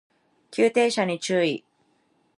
[0.49, 1.63] 急停車に注意